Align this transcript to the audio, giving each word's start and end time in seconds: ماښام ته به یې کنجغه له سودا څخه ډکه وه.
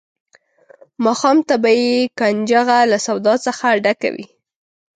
ماښام 1.05 1.37
ته 1.47 1.55
به 1.61 1.69
یې 1.81 1.93
کنجغه 2.19 2.77
له 2.91 2.97
سودا 3.05 3.33
څخه 3.45 3.65
ډکه 3.83 4.09
وه. 4.15 4.25